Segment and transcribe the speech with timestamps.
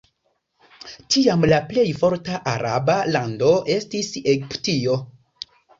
[1.15, 5.03] Tiam, la plej forta araba lando estis Egiptio.